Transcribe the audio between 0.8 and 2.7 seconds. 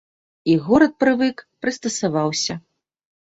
прывык, прыстасаваўся.